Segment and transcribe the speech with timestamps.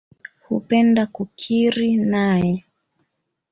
[0.45, 2.51] Hupenda kukiri nae.